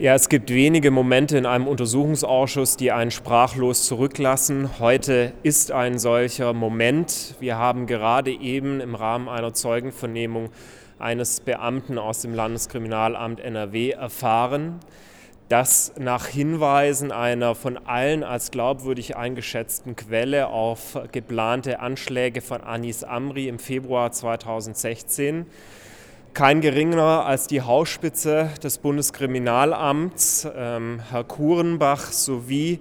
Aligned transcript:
Ja, 0.00 0.14
es 0.14 0.30
gibt 0.30 0.48
wenige 0.48 0.90
Momente 0.90 1.36
in 1.36 1.44
einem 1.44 1.66
Untersuchungsausschuss, 1.66 2.78
die 2.78 2.90
einen 2.90 3.10
sprachlos 3.10 3.84
zurücklassen. 3.84 4.78
Heute 4.78 5.34
ist 5.42 5.72
ein 5.72 5.98
solcher 5.98 6.54
Moment. 6.54 7.34
Wir 7.38 7.58
haben 7.58 7.84
gerade 7.84 8.30
eben 8.30 8.80
im 8.80 8.94
Rahmen 8.94 9.28
einer 9.28 9.52
Zeugenvernehmung 9.52 10.48
eines 10.98 11.40
Beamten 11.40 11.98
aus 11.98 12.22
dem 12.22 12.32
Landeskriminalamt 12.32 13.40
NRW 13.40 13.90
erfahren, 13.90 14.80
dass 15.50 15.92
nach 15.98 16.28
Hinweisen 16.28 17.12
einer 17.12 17.54
von 17.54 17.76
allen 17.76 18.24
als 18.24 18.50
glaubwürdig 18.50 19.18
eingeschätzten 19.18 19.96
Quelle 19.96 20.46
auf 20.48 20.98
geplante 21.12 21.78
Anschläge 21.80 22.40
von 22.40 22.62
Anis 22.62 23.04
Amri 23.04 23.48
im 23.48 23.58
Februar 23.58 24.12
2016 24.12 25.44
kein 26.34 26.60
geringerer 26.60 27.26
als 27.26 27.46
die 27.46 27.62
Hausspitze 27.62 28.50
des 28.62 28.78
Bundeskriminalamts, 28.78 30.48
ähm, 30.56 31.00
Herr 31.10 31.24
Kurenbach, 31.24 32.12
sowie 32.12 32.80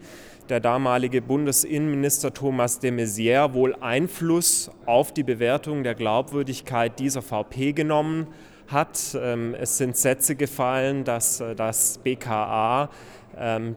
der 0.50 0.60
damalige 0.60 1.22
Bundesinnenminister 1.22 2.34
Thomas 2.34 2.80
de 2.80 2.92
Maizière 2.92 3.54
wohl 3.54 3.76
Einfluss 3.82 4.72
auf 4.86 5.14
die 5.14 5.24
Bewertung 5.24 5.84
der 5.84 5.96
Glaubwürdigkeit 5.96 7.00
dieser 7.00 7.22
VP 7.22 7.74
genommen 7.74 8.28
hat. 8.68 9.18
Ähm, 9.20 9.56
es 9.56 9.78
sind 9.78 9.98
Sätze 9.98 10.36
gefallen, 10.36 11.04
dass 11.04 11.40
äh, 11.40 11.56
das 11.56 12.00
BKA 12.00 12.90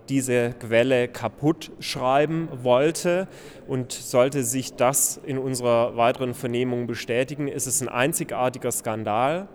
diese 0.09 0.55
Quelle 0.59 1.09
kaputt 1.09 1.71
schreiben 1.79 2.49
wollte. 2.63 3.29
Und 3.69 3.93
sollte 3.93 4.43
sich 4.43 4.75
das 4.75 5.21
in 5.25 5.39
unserer 5.39 5.97
weiteren 5.97 6.35
Vernehmung 6.35 6.87
bestätigen, 6.87 7.49
ist 7.49 7.67
es 7.67 7.81
ein 7.81 7.89
einzigartiger 7.89 8.73
Skandal. 8.73 9.49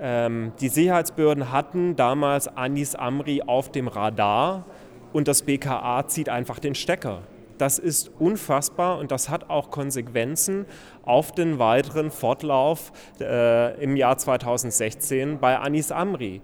Ähm, 0.00 0.52
die 0.60 0.68
Sicherheitsbehörden 0.68 1.50
hatten 1.50 1.96
damals 1.96 2.46
Anis 2.46 2.94
Amri 2.94 3.42
auf 3.42 3.72
dem 3.72 3.88
Radar 3.88 4.64
und 5.12 5.26
das 5.26 5.42
BKA 5.42 6.06
zieht 6.06 6.28
einfach 6.28 6.60
den 6.60 6.74
Stecker. 6.74 7.22
Das 7.58 7.80
ist 7.80 8.12
unfassbar 8.20 8.98
und 8.98 9.10
das 9.10 9.28
hat 9.28 9.50
auch 9.50 9.72
Konsequenzen 9.72 10.66
auf 11.02 11.32
den 11.32 11.58
weiteren 11.58 12.12
Fortlauf 12.12 12.92
äh, 13.20 13.82
im 13.82 13.96
Jahr 13.96 14.16
2016 14.16 15.40
bei 15.40 15.58
Anis 15.58 15.90
Amri. 15.90 16.40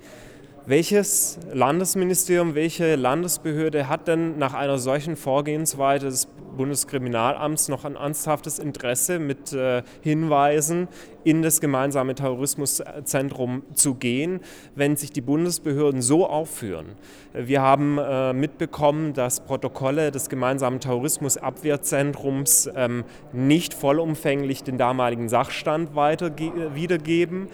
Welches 0.67 1.39
Landesministerium, 1.53 2.55
welche 2.55 2.97
Landesbehörde 2.97 3.87
hat 3.87 4.09
denn 4.09 4.39
nach 4.39 4.55
einer 4.55 4.79
solchen 4.79 5.15
Vorgehensweise 5.15 6.07
des 6.07 6.27
Bundeskriminalamts 6.57 7.69
noch 7.69 7.85
ein 7.85 7.97
ernsthaftes 7.97 8.59
Interesse, 8.59 9.19
mit 9.19 9.53
äh, 9.53 9.83
Hinweisen 10.01 10.89
in 11.25 11.43
das 11.43 11.61
gemeinsame 11.61 12.15
Terrorismuszentrum 12.15 13.63
zu 13.75 13.95
gehen, 13.95 14.41
wenn 14.75 14.97
sich 14.97 15.11
die 15.11 15.21
Bundesbehörden 15.21 16.03
so 16.03 16.27
aufführen. 16.27 16.87
Wir 17.33 17.63
haben 17.63 17.99
äh, 17.99 18.33
mitbekommen, 18.33 19.13
dass 19.13 19.41
Protokolle 19.41 20.11
des 20.11 20.29
gemeinsamen 20.29 20.81
Terrorismusabwehrzentrums 20.81 22.71
ähm, 22.77 23.05
nicht 23.33 23.75
vollumfänglich 23.75 24.63
den 24.63 24.79
damaligen 24.79 25.29
Sachstand 25.29 25.97
weiter 25.97 26.31
wiedergeben, 26.75 27.49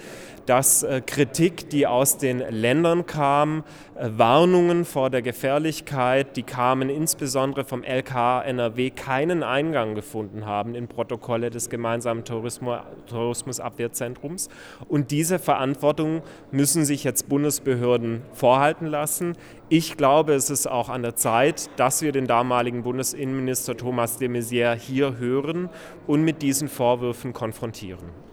dass 0.50 0.82
äh, 0.82 1.00
Kritik, 1.00 1.70
die 1.70 1.86
aus 1.86 2.18
den 2.18 2.41
Ländern 2.41 3.06
kam, 3.06 3.62
äh, 3.94 4.08
Warnungen 4.16 4.84
vor 4.84 5.08
der 5.08 5.22
Gefährlichkeit, 5.22 6.36
die 6.36 6.42
kamen 6.42 6.91
insbesondere 6.91 7.64
vom 7.64 7.84
LK 7.84 8.44
NRW, 8.44 8.91
keinen 8.91 9.44
Eingang 9.44 9.94
gefunden 9.94 10.46
haben 10.46 10.74
in 10.74 10.88
Protokolle 10.88 11.50
des 11.50 11.70
gemeinsamen 11.70 12.24
Terrorismus 12.24 13.59
Abwehrzentrums. 13.61 14.48
Und 14.89 15.11
diese 15.11 15.39
Verantwortung 15.39 16.22
müssen 16.50 16.84
sich 16.84 17.04
jetzt 17.04 17.28
Bundesbehörden 17.28 18.22
vorhalten 18.32 18.87
lassen. 18.87 19.34
Ich 19.69 19.97
glaube, 19.97 20.34
es 20.34 20.50
ist 20.50 20.66
auch 20.66 20.88
an 20.88 21.03
der 21.03 21.16
Zeit, 21.16 21.71
dass 21.76 22.03
wir 22.03 22.12
den 22.12 22.26
damaligen 22.26 22.82
Bundesinnenminister 22.82 23.76
Thomas 23.76 24.19
de 24.19 24.28
Maizière 24.28 24.75
hier 24.75 25.19
hören 25.19 25.69
und 26.06 26.22
mit 26.22 26.43
diesen 26.43 26.69
Vorwürfen 26.69 27.32
konfrontieren. 27.32 28.31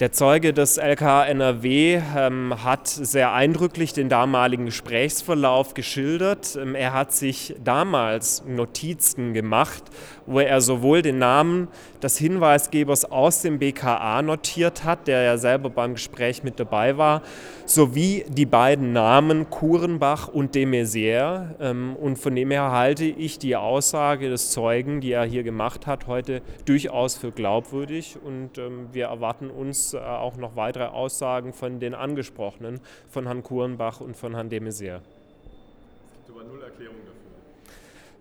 Der 0.00 0.10
Zeuge 0.10 0.52
des 0.52 0.76
LK 0.76 1.28
NRW 1.28 2.02
ähm, 2.16 2.64
hat 2.64 2.88
sehr 2.88 3.32
eindrücklich 3.32 3.92
den 3.92 4.08
damaligen 4.08 4.64
Gesprächsverlauf 4.64 5.74
geschildert. 5.74 6.58
Ähm, 6.60 6.74
er 6.74 6.92
hat 6.92 7.12
sich 7.12 7.54
damals 7.62 8.44
Notizen 8.44 9.34
gemacht, 9.34 9.84
wo 10.26 10.40
er 10.40 10.60
sowohl 10.60 11.02
den 11.02 11.18
Namen 11.18 11.68
des 12.02 12.18
Hinweisgebers 12.18 13.04
aus 13.04 13.42
dem 13.42 13.58
BKA 13.58 14.22
notiert 14.22 14.84
hat, 14.84 15.06
der 15.06 15.22
ja 15.22 15.36
selber 15.36 15.70
beim 15.70 15.94
Gespräch 15.94 16.42
mit 16.42 16.60
dabei 16.60 16.96
war, 16.96 17.22
sowie 17.66 18.24
die 18.28 18.46
beiden 18.46 18.92
Namen 18.92 19.48
Kurenbach 19.50 20.28
und 20.28 20.54
de 20.54 20.66
Maizière. 20.66 21.54
Ähm, 21.60 21.96
und 21.96 22.16
von 22.16 22.34
dem 22.34 22.50
her 22.50 22.70
halte 22.70 23.04
ich 23.04 23.38
die 23.38 23.56
Aussage 23.56 24.28
des 24.28 24.50
Zeugen, 24.50 25.00
die 25.00 25.12
er 25.12 25.24
hier 25.24 25.42
gemacht 25.42 25.86
hat, 25.86 26.06
heute 26.06 26.42
durchaus 26.64 27.16
für 27.16 27.30
glaubwürdig. 27.30 28.16
Und 28.24 28.58
ähm, 28.58 28.88
wir 28.92 29.06
erwarten 29.06 29.50
uns 29.50 29.94
äh, 29.94 29.98
auch 29.98 30.36
noch 30.36 30.56
weitere 30.56 30.84
Aussagen 30.84 31.52
von 31.52 31.80
den 31.80 31.94
Angesprochenen, 31.94 32.80
von 33.08 33.26
Herrn 33.26 33.42
Kurenbach 33.42 34.00
und 34.00 34.16
von 34.16 34.34
Herrn 34.34 34.48
de 34.48 34.60
Maizière. 34.60 35.00
Es 35.00 36.26
gibt 36.26 36.38
aber 36.38 36.44
null 36.48 36.62
Erklärung 36.62 36.96
dafür. 37.04 37.13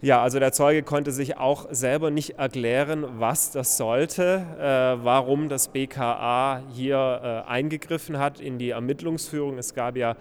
Ja, 0.03 0.21
also 0.21 0.37
der 0.37 0.51
Zeuge 0.51 0.83
konnte 0.83 1.13
sich 1.13 1.37
auch 1.37 1.67
selber 1.71 2.11
nicht 2.11 2.31
erklären, 2.31 3.05
was 3.19 3.51
das 3.51 3.77
sollte, 3.77 4.45
äh, 4.59 5.01
warum 5.01 5.47
das 5.47 5.69
BKA 5.69 6.61
hier 6.73 7.45
äh, 7.47 7.49
eingegriffen 7.49 8.19
hat 8.19 8.41
in 8.41 8.57
die 8.57 8.71
Ermittlungsführung. 8.71 9.57
Es 9.57 9.73
gab 9.73 9.95
ja 9.95 10.17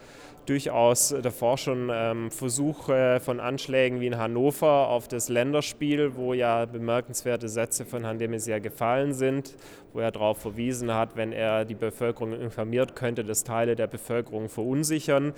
durchaus 0.47 1.15
davor 1.23 1.57
schon 1.59 1.91
ähm, 1.93 2.31
Versuche 2.31 3.21
von 3.21 3.41
Anschlägen 3.41 4.01
wie 4.01 4.07
in 4.07 4.19
Hannover 4.19 4.89
auf 4.89 5.09
das 5.09 5.29
Länderspiel, 5.29 6.17
wo 6.17 6.35
ja 6.35 6.65
bemerkenswerte 6.65 7.49
Sätze 7.49 7.85
von 7.85 8.05
Herrn 8.05 8.19
de 8.19 8.29
Maizière 8.29 8.61
gefallen 8.61 9.13
sind, 9.13 9.55
wo 9.93 10.01
er 10.01 10.11
darauf 10.11 10.39
verwiesen 10.39 10.93
hat, 10.93 11.17
wenn 11.17 11.33
er 11.33 11.65
die 11.65 11.75
Bevölkerung 11.75 12.33
informiert, 12.33 12.97
könnte 12.97 13.25
das 13.25 13.45
Teile 13.45 13.77
der 13.77 13.87
Bevölkerung 13.87 14.49
verunsichern. 14.49 15.33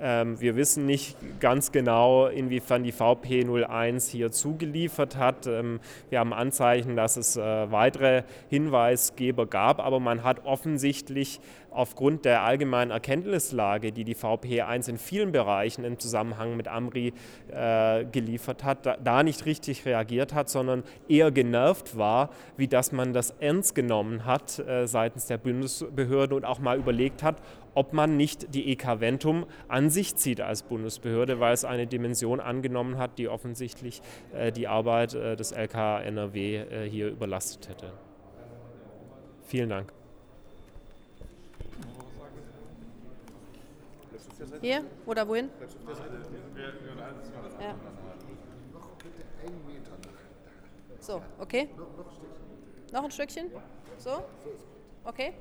Ähm, 0.00 0.40
wir 0.40 0.56
wissen 0.56 0.86
nicht 0.86 1.16
ganz 1.40 1.72
genau, 1.72 2.26
inwiefern 2.26 2.82
die 2.82 2.92
VP01 2.92 4.10
hier 4.10 4.30
zugeliefert 4.30 5.16
hat. 5.16 5.46
Ähm, 5.46 5.80
wir 6.10 6.18
haben 6.18 6.32
Anzeichen, 6.32 6.96
dass 6.96 7.16
es 7.16 7.36
äh, 7.36 7.40
weitere 7.70 8.22
Hinweisgeber 8.48 9.46
gab, 9.46 9.80
aber 9.80 10.00
man 10.00 10.22
hat 10.22 10.44
offensichtlich 10.44 11.40
aufgrund 11.76 12.24
der 12.24 12.42
allgemeinen 12.42 12.90
Erkenntnislage, 12.90 13.92
die 13.92 14.04
die 14.04 14.16
VP1 14.16 14.88
in 14.88 14.98
vielen 14.98 15.32
Bereichen 15.32 15.84
im 15.84 15.98
Zusammenhang 15.98 16.56
mit 16.56 16.68
Amri 16.68 17.12
äh, 17.50 18.04
geliefert 18.06 18.64
hat, 18.64 18.86
da, 18.86 18.96
da, 18.96 19.22
nicht 19.22 19.44
richtig 19.46 19.84
reagiert 19.84 20.34
hat, 20.34 20.48
sondern 20.48 20.82
eher 21.08 21.30
genervt 21.30 21.96
war, 21.96 22.30
wie 22.56 22.68
dass 22.68 22.92
man 22.92 23.12
das 23.12 23.30
ernst 23.40 23.74
genommen 23.74 24.24
hat 24.24 24.58
äh, 24.58 24.86
seitens 24.86 25.26
der 25.26 25.38
Bundesbehörde 25.38 26.34
und 26.34 26.44
auch 26.44 26.58
mal 26.58 26.78
überlegt 26.78 27.22
hat, 27.22 27.42
ob 27.74 27.92
man 27.92 28.16
nicht 28.16 28.54
die 28.54 28.72
EK 28.72 29.00
Ventum 29.00 29.44
an 29.68 29.90
sich 29.90 30.16
zieht 30.16 30.40
als 30.40 30.62
Bundesbehörde, 30.62 31.40
weil 31.40 31.52
es 31.52 31.66
eine 31.66 31.86
Dimension 31.86 32.40
angenommen 32.40 32.96
hat, 32.96 33.18
die 33.18 33.28
offensichtlich 33.28 34.00
äh, 34.32 34.50
die 34.50 34.66
Arbeit 34.66 35.14
äh, 35.14 35.36
des 35.36 35.52
LK 35.52 36.06
NRW 36.06 36.56
äh, 36.56 36.88
hier 36.88 37.08
überlastet 37.08 37.68
hätte. 37.68 37.92
Vielen 39.42 39.68
Dank. 39.68 39.92
Hier 44.60 44.84
oder 45.06 45.26
wohin? 45.26 45.50
Ja. 47.60 47.74
So, 51.00 51.22
okay. 51.38 51.68
Noch 52.92 53.04
ein 53.04 53.10
Stückchen? 53.10 53.50
So? 53.98 54.24
Okay. 55.04 55.34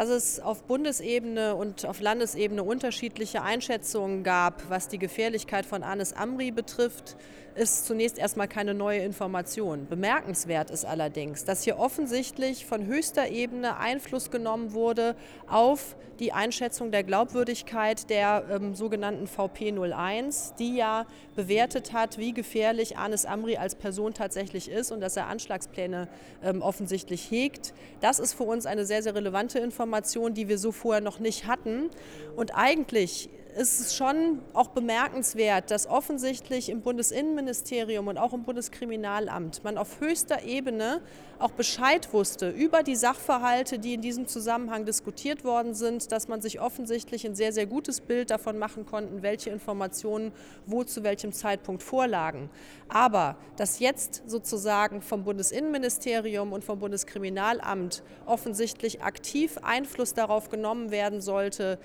Dass 0.00 0.08
es 0.08 0.40
auf 0.40 0.62
Bundesebene 0.62 1.54
und 1.54 1.84
auf 1.84 2.00
Landesebene 2.00 2.62
unterschiedliche 2.62 3.42
Einschätzungen 3.42 4.24
gab, 4.24 4.70
was 4.70 4.88
die 4.88 4.96
Gefährlichkeit 4.96 5.66
von 5.66 5.82
Anis 5.82 6.14
Amri 6.14 6.52
betrifft, 6.52 7.18
ist 7.60 7.86
zunächst 7.86 8.18
erstmal 8.18 8.48
keine 8.48 8.72
neue 8.72 9.00
Information. 9.00 9.86
Bemerkenswert 9.86 10.70
ist 10.70 10.86
allerdings, 10.86 11.44
dass 11.44 11.62
hier 11.62 11.78
offensichtlich 11.78 12.64
von 12.64 12.86
höchster 12.86 13.28
Ebene 13.28 13.76
Einfluss 13.76 14.30
genommen 14.30 14.72
wurde 14.72 15.14
auf 15.46 15.96
die 16.20 16.32
Einschätzung 16.32 16.90
der 16.90 17.04
Glaubwürdigkeit 17.04 18.08
der 18.08 18.44
ähm, 18.50 18.74
sogenannten 18.74 19.26
VP 19.26 19.72
01, 19.72 20.54
die 20.58 20.76
ja 20.76 21.06
bewertet 21.36 21.92
hat, 21.92 22.16
wie 22.16 22.32
gefährlich 22.32 22.96
Anis 22.96 23.26
Amri 23.26 23.58
als 23.58 23.74
Person 23.74 24.14
tatsächlich 24.14 24.70
ist 24.70 24.90
und 24.90 25.00
dass 25.00 25.16
er 25.16 25.26
Anschlagspläne 25.26 26.08
ähm, 26.42 26.62
offensichtlich 26.62 27.30
hegt. 27.30 27.74
Das 28.00 28.18
ist 28.18 28.32
für 28.32 28.44
uns 28.44 28.64
eine 28.64 28.86
sehr, 28.86 29.02
sehr 29.02 29.14
relevante 29.14 29.58
Information, 29.58 30.32
die 30.32 30.48
wir 30.48 30.58
so 30.58 30.72
vorher 30.72 31.02
noch 31.02 31.18
nicht 31.18 31.46
hatten. 31.46 31.90
Und 32.36 32.54
eigentlich 32.54 33.28
ist 33.56 33.80
es 33.80 33.94
schon 33.94 34.40
auch 34.52 34.68
bemerkenswert, 34.68 35.70
dass 35.70 35.86
offensichtlich 35.86 36.68
im 36.68 36.82
Bundesinnenministerium 36.82 38.08
und 38.08 38.18
auch 38.18 38.32
im 38.32 38.42
Bundeskriminalamt 38.42 39.64
man 39.64 39.78
auf 39.78 40.00
höchster 40.00 40.42
Ebene 40.44 41.00
auch 41.38 41.52
Bescheid 41.52 42.12
wusste 42.12 42.50
über 42.50 42.82
die 42.82 42.96
Sachverhalte, 42.96 43.78
die 43.78 43.94
in 43.94 44.02
diesem 44.02 44.26
Zusammenhang 44.26 44.84
diskutiert 44.84 45.42
worden 45.44 45.74
sind, 45.74 46.12
dass 46.12 46.28
man 46.28 46.42
sich 46.42 46.60
offensichtlich 46.60 47.26
ein 47.26 47.34
sehr, 47.34 47.52
sehr 47.52 47.66
gutes 47.66 48.00
Bild 48.00 48.30
davon 48.30 48.58
machen 48.58 48.84
konnte, 48.84 49.22
welche 49.22 49.50
Informationen 49.50 50.32
wo 50.66 50.84
zu 50.84 51.02
welchem 51.02 51.32
Zeitpunkt 51.32 51.82
vorlagen. 51.82 52.50
Aber 52.88 53.36
dass 53.56 53.78
jetzt 53.78 54.22
sozusagen 54.26 55.00
vom 55.00 55.24
Bundesinnenministerium 55.24 56.52
und 56.52 56.62
vom 56.62 56.78
Bundeskriminalamt 56.78 58.02
offensichtlich 58.26 59.02
aktiv 59.02 59.58
Einfluss 59.62 60.12
darauf 60.12 60.50
genommen 60.50 60.90
werden 60.90 61.20
sollte, 61.20 61.78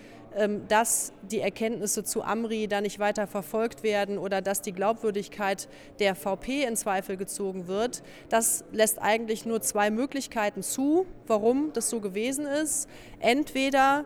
dass 0.68 1.14
die 1.32 1.40
Erkenntnisse 1.40 2.04
zu 2.04 2.24
Amri 2.24 2.68
da 2.68 2.82
nicht 2.82 3.00
weiter 3.00 3.26
verfolgt 3.28 3.84
werden 3.84 4.18
oder 4.18 4.42
dass 4.42 4.62
die 4.62 4.74
Glaubwürdigkeit 4.74 5.68
der 6.00 6.16
VP 6.16 6.64
in 6.64 6.76
Zweifel 6.76 7.18
gezogen 7.18 7.68
wird. 7.68 8.04
Das 8.30 8.66
lässt 8.72 9.02
eigentlich 9.02 9.46
nur 9.46 9.62
zwei 9.62 9.90
Möglichkeiten 9.92 10.62
zu, 10.62 11.06
warum 11.28 11.72
das 11.74 11.90
so 11.90 12.02
gewesen 12.02 12.46
ist. 12.46 12.90
Entweder 13.20 14.06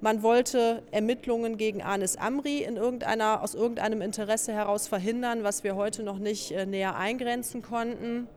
man 0.00 0.22
wollte 0.22 0.82
Ermittlungen 0.92 1.56
gegen 1.56 1.82
Anis 1.82 2.16
Amri 2.16 2.62
in 2.62 2.76
irgendeiner, 2.76 3.42
aus 3.42 3.54
irgendeinem 3.54 4.00
Interesse 4.00 4.52
heraus 4.52 4.86
verhindern, 4.86 5.42
was 5.42 5.64
wir 5.64 5.74
heute 5.74 6.04
noch 6.04 6.18
nicht 6.18 6.52
äh, 6.52 6.66
näher 6.66 6.94
eingrenzen 6.96 7.62
konnten. 7.62 8.28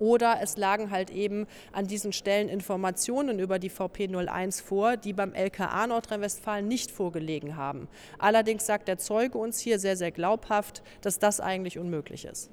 Oder 0.00 0.38
es 0.42 0.56
lagen 0.56 0.90
halt 0.90 1.10
eben 1.10 1.46
an 1.72 1.86
diesen 1.86 2.12
Stellen 2.12 2.48
Informationen 2.48 3.38
über 3.38 3.60
die 3.60 3.70
VP01 3.70 4.62
vor, 4.64 4.96
die 4.96 5.12
beim 5.12 5.34
LKA 5.34 5.86
Nordrhein-Westfalen 5.86 6.66
nicht 6.66 6.90
vorgelegen 6.90 7.56
haben. 7.56 7.86
Allerdings 8.18 8.66
sagt 8.66 8.88
der 8.88 8.98
Zeuge 8.98 9.38
uns 9.38 9.60
hier 9.60 9.78
sehr, 9.78 9.96
sehr 9.96 10.10
glaubhaft, 10.10 10.82
dass 11.02 11.18
das 11.18 11.38
eigentlich 11.38 11.78
unmöglich 11.78 12.24
ist. 12.24 12.50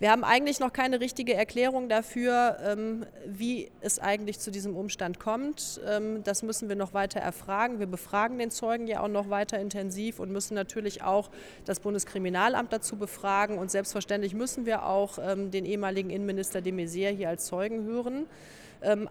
Wir 0.00 0.10
haben 0.10 0.24
eigentlich 0.24 0.60
noch 0.60 0.72
keine 0.72 0.98
richtige 0.98 1.34
Erklärung 1.34 1.90
dafür, 1.90 2.56
ähm, 2.64 3.04
wie 3.26 3.70
es 3.82 3.98
eigentlich 3.98 4.38
zu 4.38 4.50
diesem 4.50 4.74
Umstand 4.74 5.20
kommt. 5.20 5.78
Ähm, 5.86 6.24
das 6.24 6.42
müssen 6.42 6.70
wir 6.70 6.76
noch 6.76 6.94
weiter 6.94 7.20
erfragen. 7.20 7.80
Wir 7.80 7.86
befragen 7.86 8.38
den 8.38 8.50
Zeugen 8.50 8.86
ja 8.86 9.02
auch 9.02 9.08
noch 9.08 9.28
weiter 9.28 9.58
intensiv 9.58 10.18
und 10.18 10.32
müssen 10.32 10.54
natürlich 10.54 11.02
auch 11.02 11.28
das 11.66 11.80
Bundeskriminalamt 11.80 12.72
dazu 12.72 12.96
befragen. 12.96 13.58
Und 13.58 13.70
selbstverständlich 13.70 14.32
müssen 14.32 14.64
wir 14.64 14.86
auch 14.86 15.18
ähm, 15.20 15.50
den 15.50 15.66
ehemaligen 15.66 16.08
Innenminister 16.08 16.62
de 16.62 16.72
Maizière 16.72 17.10
hier 17.10 17.28
als 17.28 17.44
Zeugen 17.44 17.84
hören. 17.84 18.26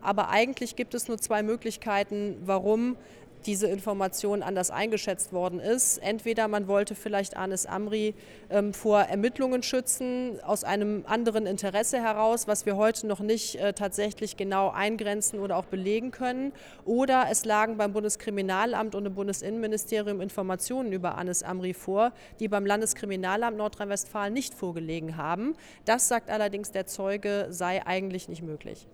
Aber 0.02 0.30
eigentlich 0.30 0.76
gibt 0.76 0.96
es 0.96 1.08
nur 1.08 1.20
zwei 1.20 1.44
Möglichkeiten, 1.44 2.38
warum 2.44 2.98
diese 3.46 3.68
Information 3.68 4.44
anders 4.44 4.72
eingeschätzt 4.72 5.34
worden 5.34 5.60
ist. 5.60 5.98
Entweder 5.98 6.48
man 6.48 6.68
wollte 6.68 6.96
vielleicht 6.96 7.38
Anis 7.38 7.66
Amri 7.66 8.14
ähm, 8.50 8.74
vor 8.74 9.02
Ermittlungen 9.02 9.64
schützen, 9.64 10.40
aus 10.44 10.64
einem 10.64 11.04
anderen 11.08 11.46
Interesse 11.46 12.02
heraus, 12.02 12.48
was 12.48 12.66
wir 12.66 12.76
heute 12.76 13.08
noch 13.08 13.20
nicht 13.20 13.56
äh, 13.56 13.74
tatsächlich 13.74 14.38
genau 14.38 14.70
eingrenzen 14.70 15.40
oder 15.40 15.58
auch 15.58 15.66
belegen 15.66 16.12
können. 16.12 16.52
Oder 16.86 17.28
es 17.30 17.46
lagen 17.46 17.78
beim 17.78 17.94
Bundeskriminalamt 17.94 18.96
und 18.96 19.06
im 19.06 19.16
Bundesinnenministerium 19.16 20.22
Informationen 20.22 20.92
über 20.92 21.18
Anis 21.18 21.44
Amri 21.44 21.74
vor, 21.74 22.12
die 22.40 22.48
beim 22.48 22.66
Landeskriminalamt 22.66 23.58
Nordrhein-Westfalen 23.58 24.34
nicht 24.34 24.54
vorgelegen 24.54 25.18
haben. 25.18 25.56
Das 25.86 26.08
sagt 26.08 26.30
allerdings 26.30 26.72
der 26.72 26.86
Zeuge, 26.88 27.48
sei 27.50 27.86
eigentlich 27.86 28.28
nicht 28.28 28.42
möglich. 28.42 28.88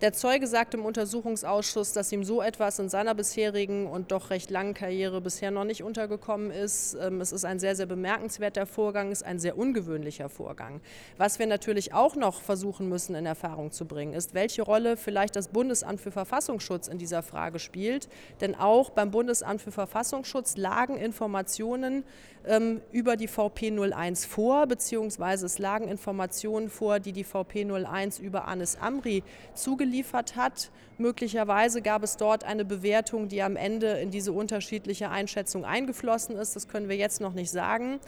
Der 0.00 0.12
Zeuge 0.12 0.46
sagt 0.46 0.74
im 0.74 0.84
Untersuchungsausschuss, 0.84 1.92
dass 1.92 2.12
ihm 2.12 2.22
so 2.22 2.40
etwas 2.40 2.78
in 2.78 2.88
seiner 2.88 3.16
bisherigen 3.16 3.88
und 3.88 4.12
doch 4.12 4.30
recht 4.30 4.48
langen 4.48 4.72
Karriere 4.72 5.20
bisher 5.20 5.50
noch 5.50 5.64
nicht 5.64 5.82
untergekommen 5.82 6.52
ist. 6.52 6.96
Ähm, 7.00 7.20
es 7.20 7.32
ist 7.32 7.44
ein 7.44 7.58
sehr, 7.58 7.74
sehr 7.74 7.86
bemerkenswerter 7.86 8.64
Vorgang, 8.64 9.10
es 9.10 9.22
ist 9.22 9.26
ein 9.26 9.40
sehr 9.40 9.58
ungewöhnlicher 9.58 10.28
Vorgang. 10.28 10.80
Was 11.16 11.40
wir 11.40 11.48
natürlich 11.48 11.94
auch 11.94 12.14
noch 12.14 12.40
versuchen 12.42 12.88
müssen 12.88 13.16
in 13.16 13.26
Erfahrung 13.26 13.72
zu 13.72 13.86
bringen, 13.86 14.12
ist, 14.12 14.34
welche 14.34 14.62
Rolle 14.62 14.96
vielleicht 14.96 15.34
das 15.34 15.48
Bundesamt 15.48 16.00
für 16.00 16.12
Verfassungsschutz 16.12 16.86
in 16.86 16.98
dieser 16.98 17.24
Frage 17.24 17.58
spielt. 17.58 18.08
Denn 18.40 18.54
auch 18.54 18.90
beim 18.90 19.10
Bundesamt 19.10 19.62
für 19.62 19.72
Verfassungsschutz 19.72 20.56
lagen 20.56 20.96
Informationen 20.96 22.04
ähm, 22.46 22.82
über 22.92 23.16
die 23.16 23.26
VP 23.26 23.72
01 23.72 24.26
vor, 24.26 24.68
beziehungsweise 24.68 25.46
es 25.46 25.58
lagen 25.58 25.88
Informationen 25.88 26.70
vor, 26.70 27.00
die 27.00 27.12
die 27.12 27.24
VP 27.24 27.64
01 27.64 28.20
über 28.20 28.46
Anis 28.46 28.76
Amri 28.76 29.24
zugelegt 29.54 29.87
geliefert 29.88 30.36
hat. 30.36 30.70
Möglicherweise 30.98 31.80
gab 31.80 32.02
es 32.02 32.16
dort 32.16 32.44
eine 32.44 32.64
Bewertung, 32.64 33.28
die 33.28 33.42
am 33.42 33.56
Ende 33.56 33.98
in 33.98 34.10
diese 34.10 34.32
unterschiedliche 34.32 35.10
Einschätzung 35.10 35.64
eingeflossen 35.64 36.36
ist. 36.36 36.56
Das 36.56 36.68
können 36.68 36.88
wir 36.88 36.96
jetzt 36.96 37.20
noch 37.20 37.32
nicht 37.32 37.50
sagen. 37.50 38.00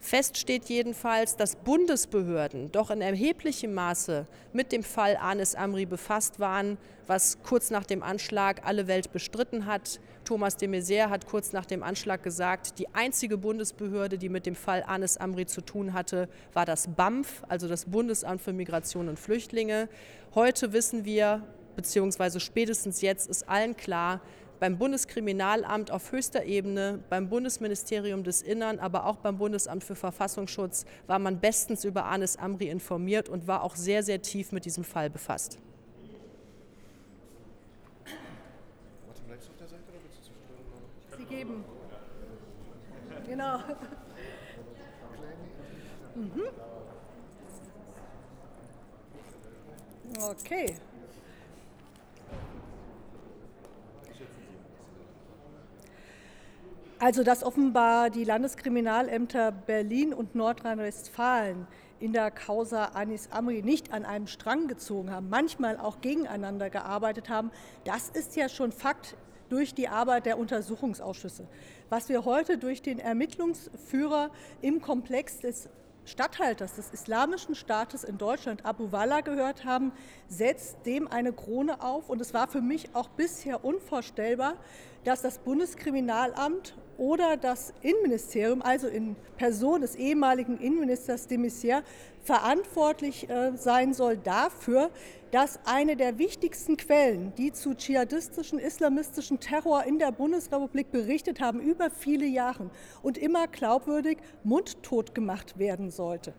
Fest 0.00 0.36
steht 0.36 0.66
jedenfalls, 0.66 1.36
dass 1.36 1.56
Bundesbehörden 1.56 2.70
doch 2.70 2.90
in 2.90 3.00
erheblichem 3.00 3.72
Maße 3.72 4.26
mit 4.52 4.70
dem 4.70 4.82
Fall 4.82 5.16
Anis 5.16 5.54
Amri 5.54 5.86
befasst 5.86 6.38
waren, 6.38 6.76
was 7.06 7.42
kurz 7.42 7.70
nach 7.70 7.84
dem 7.84 8.02
Anschlag 8.02 8.66
alle 8.66 8.86
Welt 8.86 9.12
bestritten 9.12 9.66
hat. 9.66 10.00
Thomas 10.24 10.56
de 10.56 10.68
Maizière 10.68 11.10
hat 11.10 11.26
kurz 11.26 11.52
nach 11.52 11.66
dem 11.66 11.82
Anschlag 11.82 12.22
gesagt, 12.22 12.78
die 12.78 12.88
einzige 12.94 13.38
Bundesbehörde, 13.38 14.18
die 14.18 14.28
mit 14.28 14.46
dem 14.46 14.54
Fall 14.54 14.84
Anis 14.86 15.16
Amri 15.16 15.46
zu 15.46 15.60
tun 15.60 15.92
hatte, 15.92 16.28
war 16.52 16.66
das 16.66 16.88
BAMF, 16.88 17.42
also 17.48 17.68
das 17.68 17.86
Bundesamt 17.86 18.42
für 18.42 18.52
Migration 18.52 19.08
und 19.08 19.18
Flüchtlinge. 19.18 19.88
Heute 20.34 20.72
wissen 20.72 21.04
wir, 21.04 21.42
beziehungsweise 21.76 22.40
spätestens 22.40 23.00
jetzt 23.00 23.28
ist 23.28 23.48
allen 23.48 23.76
klar, 23.76 24.20
beim 24.64 24.78
Bundeskriminalamt 24.78 25.90
auf 25.90 26.10
höchster 26.10 26.46
Ebene, 26.46 26.98
beim 27.10 27.28
Bundesministerium 27.28 28.24
des 28.24 28.40
Innern, 28.40 28.78
aber 28.78 29.04
auch 29.04 29.16
beim 29.16 29.36
Bundesamt 29.36 29.84
für 29.84 29.94
Verfassungsschutz 29.94 30.86
war 31.06 31.18
man 31.18 31.38
bestens 31.38 31.84
über 31.84 32.06
Anis 32.06 32.38
Amri 32.38 32.70
informiert 32.70 33.28
und 33.28 33.46
war 33.46 33.62
auch 33.62 33.76
sehr, 33.76 34.02
sehr 34.02 34.22
tief 34.22 34.52
mit 34.52 34.64
diesem 34.64 34.82
Fall 34.82 35.10
befasst. 35.10 35.58
Sie 41.18 41.24
geben. 41.26 41.62
Genau. 43.26 43.58
Mhm. 46.14 46.42
Okay. 50.30 50.74
Also, 57.04 57.22
dass 57.22 57.44
offenbar 57.44 58.08
die 58.08 58.24
Landeskriminalämter 58.24 59.52
Berlin 59.52 60.14
und 60.14 60.34
Nordrhein-Westfalen 60.34 61.66
in 62.00 62.14
der 62.14 62.30
Causa 62.30 62.92
Anis 62.94 63.28
Amri 63.30 63.60
nicht 63.60 63.92
an 63.92 64.06
einem 64.06 64.26
Strang 64.26 64.68
gezogen 64.68 65.10
haben, 65.10 65.28
manchmal 65.28 65.76
auch 65.76 66.00
gegeneinander 66.00 66.70
gearbeitet 66.70 67.28
haben, 67.28 67.50
das 67.84 68.08
ist 68.08 68.36
ja 68.36 68.48
schon 68.48 68.72
Fakt 68.72 69.18
durch 69.50 69.74
die 69.74 69.88
Arbeit 69.88 70.24
der 70.24 70.38
Untersuchungsausschüsse. 70.38 71.46
Was 71.90 72.08
wir 72.08 72.24
heute 72.24 72.56
durch 72.56 72.80
den 72.80 72.98
Ermittlungsführer 72.98 74.30
im 74.62 74.80
Komplex 74.80 75.40
des 75.40 75.68
Statthalters 76.06 76.76
des 76.76 76.90
Islamischen 76.90 77.54
Staates 77.54 78.04
in 78.04 78.18
Deutschland, 78.18 78.64
Abu 78.64 78.92
Wallah, 78.92 79.20
gehört 79.20 79.64
haben, 79.66 79.92
setzt 80.28 80.86
dem 80.86 81.08
eine 81.08 81.32
Krone 81.32 81.82
auf. 81.82 82.08
Und 82.08 82.20
es 82.20 82.34
war 82.34 82.48
für 82.48 82.60
mich 82.60 82.94
auch 82.94 83.08
bisher 83.08 83.64
unvorstellbar, 83.64 84.54
dass 85.04 85.22
das 85.22 85.38
Bundeskriminalamt 85.38 86.74
oder 86.96 87.36
das 87.36 87.72
Innenministerium, 87.82 88.62
also 88.62 88.86
in 88.86 89.16
Person 89.36 89.80
des 89.80 89.96
ehemaligen 89.96 90.58
Innenministers 90.58 91.26
de 91.26 91.38
Maizière, 91.38 91.82
verantwortlich 92.22 93.28
äh, 93.28 93.52
sein 93.56 93.92
soll 93.92 94.16
dafür, 94.16 94.90
dass 95.30 95.58
eine 95.66 95.96
der 95.96 96.18
wichtigsten 96.18 96.76
Quellen, 96.76 97.32
die 97.36 97.52
zu 97.52 97.74
dschihadistischen, 97.74 98.58
islamistischen 98.58 99.40
Terror 99.40 99.84
in 99.84 99.98
der 99.98 100.12
Bundesrepublik 100.12 100.92
berichtet 100.92 101.40
haben, 101.40 101.60
über 101.60 101.90
viele 101.90 102.26
Jahre 102.26 102.70
und 103.02 103.18
immer 103.18 103.48
glaubwürdig 103.48 104.18
mundtot 104.44 105.14
gemacht 105.14 105.58
werden 105.58 105.90
sollte. 105.90 106.32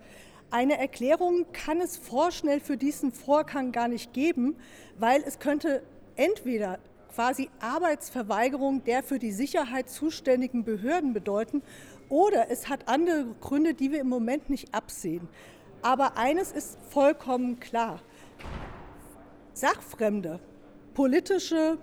Eine 0.49 0.77
Erklärung 0.77 1.45
kann 1.51 1.81
es 1.81 1.97
vorschnell 1.97 2.61
für 2.61 2.77
diesen 2.77 3.11
Vorgang 3.11 3.71
gar 3.71 3.89
nicht 3.89 4.13
geben, 4.13 4.55
weil 4.97 5.21
es 5.25 5.39
könnte 5.39 5.83
entweder 6.15 6.79
quasi 7.15 7.49
Arbeitsverweigerung 7.61 8.83
der 8.83 9.01
für 9.01 9.19
die 9.19 9.31
Sicherheit 9.31 9.89
zuständigen 9.89 10.65
Behörden 10.65 11.13
bedeuten 11.13 11.63
oder 12.09 12.51
es 12.51 12.67
hat 12.67 12.89
andere 12.89 13.27
Gründe, 13.39 13.73
die 13.73 13.93
wir 13.93 14.01
im 14.01 14.09
Moment 14.09 14.49
nicht 14.49 14.75
absehen. 14.75 15.29
Aber 15.81 16.17
eines 16.17 16.51
ist 16.51 16.77
vollkommen 16.89 17.61
klar. 17.61 18.01
Sachfremde, 19.53 20.41
politische, 20.93 21.77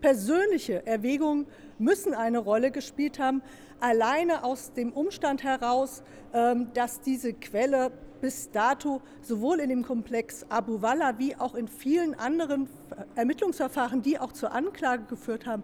persönliche 0.00 0.86
Erwägungen 0.86 1.46
müssen 1.78 2.14
eine 2.14 2.38
Rolle 2.38 2.70
gespielt 2.70 3.18
haben, 3.18 3.42
alleine 3.80 4.42
aus 4.42 4.72
dem 4.72 4.92
Umstand 4.92 5.44
heraus, 5.44 6.02
ähm, 6.32 6.72
dass 6.72 7.02
diese 7.02 7.34
Quelle 7.34 7.92
bis 8.20 8.50
dato 8.50 9.00
sowohl 9.22 9.60
in 9.60 9.68
dem 9.68 9.82
Komplex 9.82 10.44
Abu 10.48 10.82
Walla 10.82 11.18
wie 11.18 11.36
auch 11.36 11.54
in 11.54 11.68
vielen 11.68 12.14
anderen 12.14 12.68
Ermittlungsverfahren, 13.14 14.02
die 14.02 14.18
auch 14.18 14.32
zur 14.32 14.52
Anklage 14.52 15.04
geführt 15.04 15.46
haben, 15.46 15.62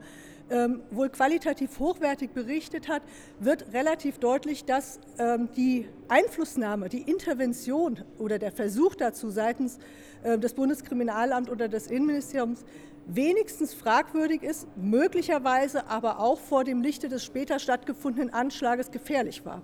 ähm, 0.50 0.82
wohl 0.90 1.08
qualitativ 1.08 1.78
hochwertig 1.78 2.32
berichtet 2.32 2.88
hat, 2.88 3.02
wird 3.40 3.73
relativ 3.73 4.18
deutlich, 4.18 4.64
dass 4.64 5.00
ähm, 5.18 5.49
die 5.56 5.88
Einflussnahme, 6.08 6.88
die 6.88 7.02
Intervention 7.02 8.00
oder 8.18 8.38
der 8.38 8.52
Versuch 8.52 8.94
dazu 8.94 9.30
seitens 9.30 9.78
äh, 10.23 10.38
des 10.38 10.52
Bundeskriminalamts 10.52 11.50
oder 11.50 11.68
des 11.68 11.87
Innenministeriums 11.87 12.64
wenigstens 13.06 13.75
fragwürdig 13.75 14.42
ist, 14.42 14.66
möglicherweise 14.76 15.87
aber 15.88 16.20
auch 16.20 16.40
vor 16.40 16.64
dem 16.64 16.82
Lichte 16.82 17.08
des 17.08 17.25
später 17.25 17.58
stattgefundenen 17.58 18.32
Anschlages 18.32 18.90
gefährlich 18.90 19.44
war. 19.44 19.62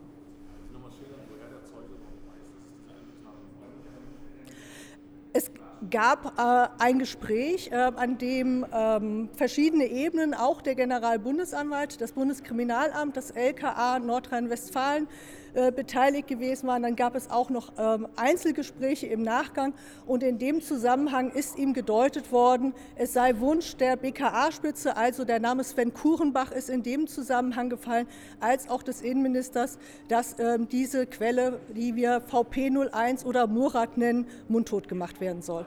Es 5.32 5.50
gab 5.90 6.38
äh, 6.38 6.68
ein 6.82 6.98
Gespräch, 6.98 7.70
äh, 7.70 7.76
an 7.76 8.18
dem 8.18 8.66
ähm, 8.72 9.28
verschiedene 9.34 9.86
Ebenen, 9.86 10.34
auch 10.34 10.60
der 10.60 10.74
Generalbundesanwalt, 10.74 12.00
das 12.00 12.12
Bundeskriminalamt, 12.12 13.16
das 13.16 13.30
LKA 13.30 14.00
Nordrhein-Westfalen, 14.00 15.06
äh, 15.54 15.72
beteiligt 15.72 16.28
gewesen 16.28 16.68
waren. 16.68 16.82
Dann 16.82 16.96
gab 16.96 17.14
es 17.14 17.30
auch 17.30 17.50
noch 17.50 17.72
ähm, 17.78 18.06
Einzelgespräche 18.16 19.06
im 19.06 19.22
Nachgang 19.22 19.74
und 20.06 20.22
in 20.22 20.38
dem 20.38 20.60
Zusammenhang 20.60 21.30
ist 21.30 21.58
ihm 21.58 21.72
gedeutet 21.72 22.32
worden, 22.32 22.74
es 22.96 23.12
sei 23.12 23.38
Wunsch 23.38 23.76
der 23.76 23.96
BKA-Spitze, 23.96 24.96
also 24.96 25.24
der 25.24 25.40
Name 25.40 25.64
Sven 25.64 25.92
Kurenbach 25.92 26.52
ist 26.52 26.70
in 26.70 26.82
dem 26.82 27.06
Zusammenhang 27.06 27.70
gefallen, 27.70 28.06
als 28.40 28.68
auch 28.68 28.82
des 28.82 29.00
Innenministers, 29.02 29.78
dass 30.08 30.38
ähm, 30.38 30.68
diese 30.68 31.06
Quelle, 31.06 31.60
die 31.74 31.96
wir 31.96 32.20
VP 32.20 32.70
01 32.92 33.24
oder 33.24 33.46
Murat 33.46 33.96
nennen, 33.96 34.26
mundtot 34.48 34.88
gemacht 34.88 35.20
werden 35.20 35.42
soll. 35.42 35.66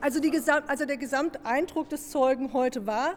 Also, 0.00 0.20
die, 0.20 0.30
also, 0.68 0.84
der 0.84 0.98
Gesamteindruck 0.98 1.88
des 1.88 2.10
Zeugen 2.10 2.52
heute 2.52 2.86
war, 2.86 3.14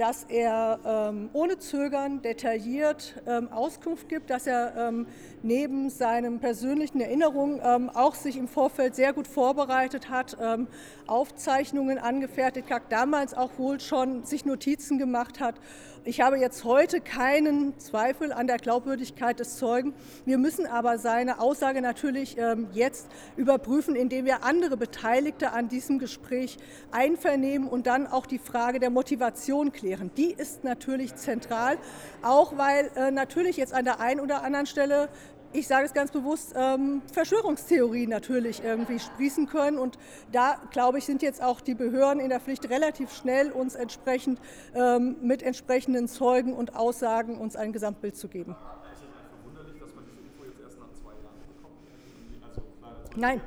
dass 0.00 0.24
er 0.24 0.80
ähm, 0.86 1.28
ohne 1.34 1.58
Zögern 1.58 2.22
detailliert 2.22 3.20
ähm, 3.26 3.52
Auskunft 3.52 4.08
gibt, 4.08 4.30
dass 4.30 4.46
er 4.46 4.72
ähm, 4.74 5.06
neben 5.42 5.90
seinen 5.90 6.40
persönlichen 6.40 7.02
Erinnerungen 7.02 7.60
ähm, 7.62 7.90
auch 7.90 8.14
sich 8.14 8.38
im 8.38 8.48
Vorfeld 8.48 8.94
sehr 8.94 9.12
gut 9.12 9.28
vorbereitet 9.28 10.08
hat, 10.08 10.38
ähm, 10.40 10.68
Aufzeichnungen 11.06 11.98
angefertigt 11.98 12.70
hat, 12.70 12.84
damals 12.88 13.34
auch 13.34 13.58
wohl 13.58 13.78
schon 13.78 14.24
sich 14.24 14.46
Notizen 14.46 14.98
gemacht 14.98 15.38
hat. 15.38 15.56
Ich 16.04 16.22
habe 16.22 16.38
jetzt 16.38 16.64
heute 16.64 17.02
keinen 17.02 17.78
Zweifel 17.78 18.32
an 18.32 18.46
der 18.46 18.56
Glaubwürdigkeit 18.56 19.38
des 19.38 19.58
Zeugen. 19.58 19.92
Wir 20.24 20.38
müssen 20.38 20.66
aber 20.66 20.96
seine 20.96 21.40
Aussage 21.40 21.82
natürlich 21.82 22.38
ähm, 22.38 22.68
jetzt 22.72 23.08
überprüfen, 23.36 23.94
indem 23.94 24.24
wir 24.24 24.42
andere 24.42 24.78
Beteiligte 24.78 25.52
an 25.52 25.68
diesem 25.68 25.98
Gespräch 25.98 26.56
einvernehmen 26.90 27.68
und 27.68 27.86
dann 27.86 28.06
auch 28.06 28.24
die 28.24 28.38
Frage 28.38 28.80
der 28.80 28.88
Motivation 28.88 29.72
klären. 29.72 30.10
Die 30.16 30.32
ist 30.32 30.64
natürlich 30.64 31.16
zentral, 31.16 31.76
auch 32.22 32.56
weil 32.56 32.90
äh, 32.96 33.10
natürlich 33.10 33.58
jetzt 33.58 33.74
an 33.74 33.84
der 33.84 34.00
einen 34.00 34.20
oder 34.20 34.42
anderen 34.42 34.64
Stelle 34.64 35.10
ich 35.52 35.66
sage 35.66 35.86
es 35.86 35.92
ganz 35.92 36.12
bewusst, 36.12 36.54
ähm, 36.56 37.02
Verschwörungstheorien 37.12 38.08
natürlich 38.08 38.62
irgendwie 38.62 38.98
sprießen 38.98 39.46
können. 39.46 39.78
Und 39.78 39.98
da, 40.32 40.60
glaube 40.70 40.98
ich, 40.98 41.04
sind 41.04 41.22
jetzt 41.22 41.42
auch 41.42 41.60
die 41.60 41.74
Behörden 41.74 42.20
in 42.20 42.28
der 42.28 42.40
Pflicht, 42.40 42.68
relativ 42.70 43.12
schnell 43.12 43.50
uns 43.50 43.74
entsprechend 43.74 44.40
ähm, 44.74 45.16
mit 45.22 45.42
entsprechenden 45.42 46.08
Zeugen 46.08 46.52
und 46.52 46.76
Aussagen 46.76 47.38
uns 47.38 47.56
ein 47.56 47.72
Gesamtbild 47.72 48.16
zu 48.16 48.28
geben. 48.28 48.54
Also, 52.42 52.62
klar, 52.80 52.96
Nein. 53.16 53.40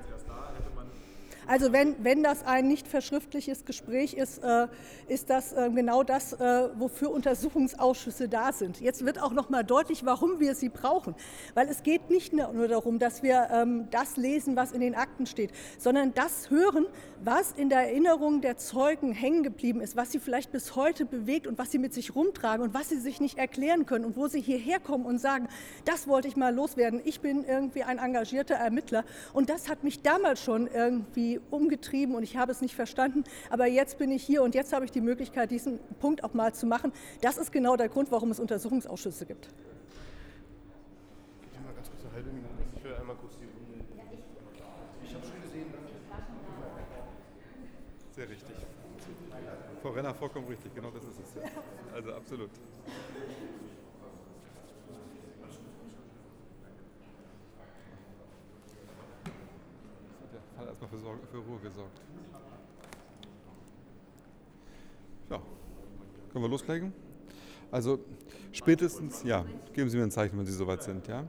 Also 1.48 1.74
wenn, 1.74 1.96
wenn 2.04 2.24
das 2.24 2.44
ein 2.46 2.68
nicht 2.68 2.88
verschriftliches 2.88 3.66
Gespräch 3.66 4.14
ist, 4.14 4.44
äh, 4.44 4.68
ist 5.08 5.30
das 5.30 5.54
äh, 5.54 5.70
genau 5.70 6.04
das, 6.04 6.34
äh, 6.34 6.70
wofür 6.76 7.12
Untersuchungsausschüsse 7.12 8.30
da 8.30 8.52
sind. 8.54 8.80
Jetzt 8.80 9.06
wird 9.06 9.22
auch 9.22 9.34
noch 9.34 9.50
mal 9.50 9.64
deutlich, 9.64 10.06
warum 10.06 10.40
wir 10.40 10.56
sie 10.56 10.70
brauchen. 10.70 11.16
Weil 11.54 11.68
es 11.68 11.84
geht 11.84 12.10
nicht 12.10 12.34
nur 12.34 12.68
darum, 12.68 13.00
dass 13.00 13.24
wir 13.24 13.50
ähm, 13.52 13.88
das 13.92 14.18
lesen, 14.18 14.56
was 14.56 14.72
in 14.72 14.82
den 14.82 14.96
Akten 14.96 15.26
steht, 15.26 15.52
sondern 15.78 16.14
das 16.14 16.50
hören, 16.50 16.86
was 17.24 17.52
in 17.52 17.70
der 17.70 17.80
Erinnerung 17.80 18.42
der 18.42 18.58
Zeugen 18.58 19.14
hängen 19.14 19.44
geblieben 19.44 19.82
ist, 19.82 19.96
was 19.96 20.12
sie 20.12 20.20
vielleicht 20.20 20.52
bis 20.52 20.76
heute 20.76 21.06
bewegt 21.06 21.48
und 21.48 21.58
was 21.58 21.72
sie 21.72 21.78
mit 21.78 21.94
sich 21.94 22.16
rumtragen 22.16 22.66
und 22.66 22.74
was 22.74 22.90
sie 22.90 23.00
sich 23.00 23.20
nicht 23.20 23.38
erklären 23.38 23.86
können 23.86 24.06
und 24.06 24.18
wo 24.18 24.28
sie 24.28 24.42
hierher 24.42 24.80
kommen 24.80 25.06
und 25.06 25.20
sagen, 25.20 25.48
das 25.86 26.08
wollte 26.08 26.28
ich 26.28 26.36
mal 26.36 26.54
loswerden. 26.54 27.02
Ich 27.04 27.22
bin 27.22 27.44
irgendwie 27.44 27.84
ein 27.84 27.98
engagierter 27.98 28.56
Ermittler 28.56 29.04
und 29.34 29.50
das 29.50 29.70
hat 29.70 29.84
mich 29.84 30.02
damals 30.02 30.42
schon 30.42 30.68
irgendwie 30.68 31.33
umgetrieben 31.50 32.16
und 32.16 32.24
ich 32.24 32.38
habe 32.38 32.52
es 32.52 32.62
nicht 32.62 32.75
verstanden. 32.75 33.24
Aber 33.50 33.68
jetzt 33.68 33.98
bin 33.98 34.12
ich 34.12 34.24
hier 34.24 34.44
und 34.44 34.56
jetzt 34.56 34.74
habe 34.74 34.86
ich 34.86 34.92
die 34.92 35.02
Möglichkeit, 35.02 35.52
diesen 35.52 35.80
Punkt 36.00 36.24
auch 36.24 36.34
mal 36.34 36.54
zu 36.54 36.66
machen. 36.66 36.92
Das 37.22 37.38
ist 37.38 37.52
genau 37.52 37.75
der 37.75 37.90
Grund, 37.90 38.12
warum 38.12 38.32
es 38.32 38.40
Untersuchungsausschüsse 38.40 39.25
gibt. 39.25 39.50
Ich 41.52 41.60
mal 41.60 41.74
ganz 41.74 41.90
kurz 41.90 42.04
eine 42.04 42.13
halbe 42.13 42.30
Minute. 42.30 42.50
Ich 42.75 42.84
will 42.84 42.96
einmal 42.96 43.16
kurz 43.16 43.38
die 43.38 43.46
Runde. 43.46 43.86
Ich 45.04 45.13
habe 45.13 45.25
schon 45.25 45.42
gesehen. 45.42 45.74
Sehr 48.16 48.30
richtig. 48.30 48.56
Frau 49.82 49.90
Renner, 49.90 50.13
vollkommen 50.13 50.48
richtig. 50.48 50.74
Genau 50.75 50.92
das 50.92 51.04
ist 51.04 51.20
es. 51.20 51.36
Ja. 51.36 51.50
Also 51.94 52.13
absolut. 52.13 52.50
erstmal 60.74 60.90
für, 61.34 61.40
Ruhe 61.40 61.60
gesorgt. 61.60 62.00
Ja, 65.32 65.42
können 66.32 66.44
wir 66.44 66.50
loslegen? 66.50 66.94
Also 67.72 68.00
spätestens, 68.52 69.24
ja, 69.24 69.44
geben 69.74 69.90
Sie 69.90 69.98
mir 69.98 70.04
ein 70.04 70.12
Zeichen, 70.12 70.38
wenn 70.38 70.46
Sie 70.46 70.54
soweit 70.54 70.84
sind, 70.84 71.08
ja? 71.08 71.24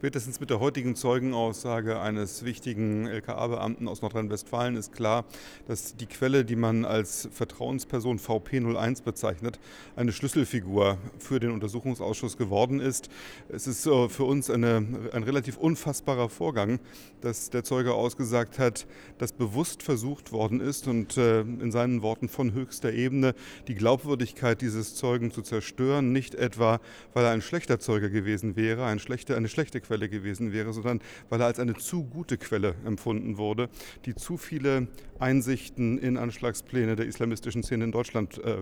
Spätestens 0.00 0.40
mit 0.40 0.48
der 0.48 0.60
heutigen 0.60 0.96
Zeugenaussage 0.96 2.00
eines 2.00 2.42
wichtigen 2.42 3.06
LKA-Beamten 3.06 3.86
aus 3.86 4.00
Nordrhein-Westfalen 4.00 4.76
ist 4.76 4.94
klar, 4.94 5.26
dass 5.68 5.94
die 5.94 6.06
Quelle, 6.06 6.46
die 6.46 6.56
man 6.56 6.86
als 6.86 7.28
Vertrauensperson 7.30 8.18
VP01 8.18 9.02
bezeichnet, 9.02 9.60
eine 9.96 10.12
Schlüsselfigur 10.12 10.96
für 11.18 11.38
den 11.38 11.50
Untersuchungsausschuss 11.50 12.38
geworden 12.38 12.80
ist. 12.80 13.10
Es 13.50 13.66
ist 13.66 13.84
äh, 13.84 14.08
für 14.08 14.24
uns 14.24 14.48
eine, 14.48 14.86
ein 15.12 15.22
relativ 15.22 15.58
unfassbarer 15.58 16.30
Vorgang, 16.30 16.80
dass 17.20 17.50
der 17.50 17.62
Zeuge 17.62 17.92
ausgesagt 17.92 18.58
hat, 18.58 18.86
dass 19.18 19.32
bewusst 19.32 19.82
versucht 19.82 20.32
worden 20.32 20.62
ist 20.62 20.88
und 20.88 21.18
äh, 21.18 21.42
in 21.42 21.70
seinen 21.72 22.00
Worten 22.00 22.30
von 22.30 22.54
höchster 22.54 22.90
Ebene 22.90 23.34
die 23.68 23.74
Glaubwürdigkeit 23.74 24.62
dieses 24.62 24.94
Zeugen 24.94 25.30
zu 25.30 25.42
zerstören, 25.42 26.10
nicht 26.10 26.36
etwa, 26.36 26.80
weil 27.12 27.26
er 27.26 27.32
ein 27.32 27.42
schlechter 27.42 27.80
Zeuge 27.80 28.10
gewesen 28.10 28.56
wäre, 28.56 28.86
eine 28.86 28.98
schlechte, 28.98 29.36
eine 29.36 29.48
schlechte 29.50 29.89
Quelle 29.90 30.08
gewesen 30.08 30.52
wäre, 30.52 30.72
sondern 30.72 31.00
weil 31.30 31.40
er 31.40 31.46
als 31.46 31.58
eine 31.58 31.74
zu 31.74 32.04
gute 32.04 32.38
Quelle 32.38 32.76
empfunden 32.84 33.38
wurde, 33.38 33.68
die 34.04 34.14
zu 34.14 34.36
viele 34.36 34.86
Einsichten 35.18 35.98
in 35.98 36.16
Anschlagspläne 36.16 36.94
der 36.94 37.06
islamistischen 37.06 37.64
Szene 37.64 37.82
in 37.82 37.90
Deutschland 37.90 38.38
äh, 38.38 38.58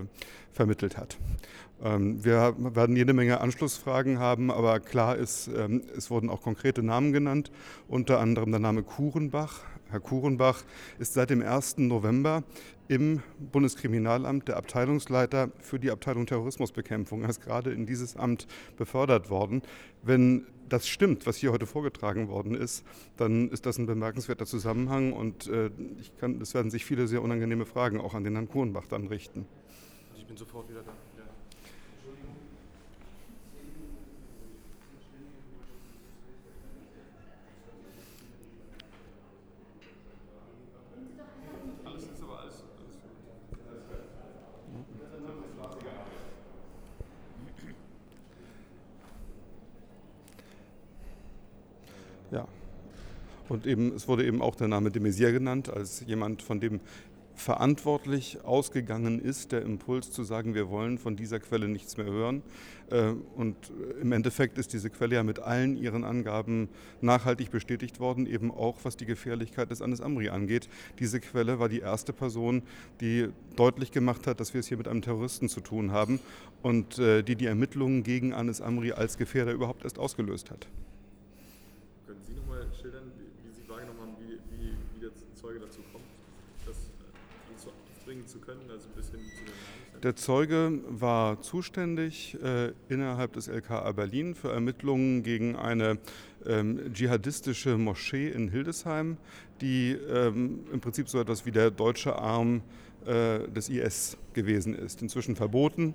vermittelt 0.53 0.97
hat. 0.97 1.19
Ähm, 1.85 2.25
wir 2.25 2.55
werden 2.57 2.97
jede 2.97 3.13
Menge 3.13 3.43
Anschlussfragen 3.43 4.19
haben, 4.19 4.51
aber 4.51 4.81
klar 4.81 5.17
ist, 5.17 5.49
ähm, 5.49 5.83
es 5.95 6.11
wurden 6.11 6.31
auch 6.31 6.41
konkrete 6.41 6.83
Namen 6.83 7.13
genannt, 7.13 7.53
unter 7.89 8.21
anderem 8.21 8.51
der 8.51 8.61
Name 8.61 8.83
Kurenbach. 8.83 9.65
Herr 9.91 10.01
Kurenbach 10.01 10.65
ist 10.99 11.13
seit 11.13 11.29
dem 11.29 11.43
1. 11.43 11.77
November 11.79 12.43
im 12.89 13.23
Bundeskriminalamt 13.53 14.49
der 14.49 14.57
Abteilungsleiter 14.57 15.51
für 15.61 15.79
die 15.79 15.91
Abteilung 15.91 16.27
Terrorismusbekämpfung. 16.27 17.23
Er 17.23 17.29
ist 17.29 17.43
gerade 17.43 17.71
in 17.71 17.87
dieses 17.87 18.17
Amt 18.17 18.47
befördert 18.77 19.31
worden. 19.31 19.63
Wenn 20.03 20.47
das 20.69 20.89
stimmt, 20.89 21.27
was 21.27 21.37
hier 21.37 21.53
heute 21.53 21.67
vorgetragen 21.67 22.29
worden 22.29 22.55
ist, 22.55 22.85
dann 23.17 23.49
ist 23.51 23.67
das 23.67 23.79
ein 23.79 23.87
bemerkenswerter 23.87 24.47
Zusammenhang 24.47 25.13
und 25.13 25.47
äh, 25.49 25.71
ich 26.01 26.17
kann, 26.19 26.41
es 26.41 26.55
werden 26.55 26.71
sich 26.71 26.85
viele 26.85 27.07
sehr 27.09 27.23
unangenehme 27.23 27.67
Fragen 27.67 28.01
auch 28.01 28.15
an 28.15 28.25
den 28.25 28.35
Herrn 28.35 28.49
Kurenbach 28.49 28.87
dann 28.87 29.07
richten. 29.09 29.47
Ich 30.17 30.27
bin 30.27 30.37
sofort 30.37 30.69
wieder 30.69 30.83
da. 30.83 30.93
Ja. 52.31 52.47
Und 53.49 53.67
eben, 53.67 53.95
es 53.95 54.09
wurde 54.09 54.27
eben 54.27 54.43
auch 54.43 54.55
der 54.55 54.69
Name 54.69 54.91
de 54.91 55.03
Maizière 55.03 55.33
genannt, 55.33 55.71
als 55.71 56.05
jemand, 56.07 56.43
von 56.43 56.61
dem 56.61 56.81
verantwortlich 57.35 58.45
ausgegangen 58.45 59.21
ist, 59.21 59.53
der 59.53 59.63
Impuls 59.63 60.11
zu 60.11 60.25
sagen, 60.25 60.55
wir 60.55 60.71
wollen 60.71 60.99
von 60.99 61.15
dieser 61.15 61.39
Quelle 61.39 61.69
nichts 61.69 61.97
mehr 61.97 62.07
hören. 62.07 62.43
Äh, 62.91 63.13
und 63.37 63.57
im 64.01 64.13
Endeffekt 64.13 64.59
ist 64.59 64.73
diese 64.73 64.91
Quelle 64.91 65.15
ja 65.15 65.23
mit 65.23 65.39
allen 65.39 65.77
ihren 65.77 66.05
Angaben 66.05 66.69
nachhaltig 67.01 67.51
bestätigt 67.51 68.01
worden, 68.01 68.27
eben 68.27 68.51
auch 68.51 68.79
was 68.83 68.97
die 68.97 69.07
Gefährlichkeit 69.07 69.71
des 69.71 69.83
Anis 69.83 70.01
Amri 70.01 70.31
angeht. 70.31 70.69
Diese 70.99 71.21
Quelle 71.21 71.61
war 71.61 71.69
die 71.69 71.79
erste 71.79 72.13
Person, 72.13 72.63
die 73.01 73.29
deutlich 73.55 73.93
gemacht 73.93 74.27
hat, 74.27 74.41
dass 74.41 74.53
wir 74.53 74.59
es 74.61 74.67
hier 74.67 74.77
mit 74.77 74.89
einem 74.89 75.03
Terroristen 75.03 75.49
zu 75.49 75.61
tun 75.61 75.93
haben 75.93 76.19
und 76.63 76.99
äh, 76.99 77.23
die 77.23 77.37
die 77.37 77.47
Ermittlungen 77.47 78.03
gegen 78.03 78.33
Anis 78.33 78.61
Amri 78.61 78.93
als 78.93 79.17
Gefährder 79.17 79.53
überhaupt 79.53 79.85
erst 79.85 79.99
ausgelöst 79.99 80.51
hat. 80.51 80.67
Können 82.07 82.21
Sie 82.27 82.33
nochmal 82.35 82.67
schildern, 82.81 83.13
wie 83.17 83.53
Sie 83.53 83.69
wahrgenommen 83.69 84.01
haben, 84.01 84.17
wie, 84.19 84.39
wie, 84.57 84.73
wie 84.97 85.01
der 85.01 85.11
Zeuge 85.35 85.61
dazu 85.61 85.81
kommt, 85.93 86.05
das 86.67 86.77
äh, 86.77 88.05
bringen 88.09 88.27
zu 88.27 88.39
können, 88.39 88.63
also 88.71 88.89
bis 88.97 89.11
hin 89.11 89.21
zu 89.21 89.45
den 89.45 89.53
Der 90.05 90.15
Zeuge 90.15 90.79
war 90.89 91.43
zuständig 91.43 92.37
äh, 92.41 92.73
innerhalb 92.89 93.33
des 93.33 93.49
LKA 93.49 93.91
Berlin 93.91 94.37
für 94.37 94.53
Ermittlungen 94.53 95.25
gegen 95.25 95.57
eine 95.57 95.99
ähm, 96.47 96.93
dschihadistische 96.93 97.77
Moschee 97.77 98.29
in 98.29 98.49
Hildesheim, 98.49 99.17
die 99.61 99.93
ähm, 99.93 100.61
im 100.73 100.81
Prinzip 100.81 101.09
so 101.09 101.21
etwas 101.21 101.47
wie 101.47 101.51
der 101.51 101.73
deutsche 101.73 102.15
Arm 102.15 102.63
äh, 103.07 103.49
des 103.49 103.69
IS 103.69 104.17
gewesen 104.35 104.73
ist. 104.73 105.03
Inzwischen 105.03 105.35
verboten, 105.35 105.95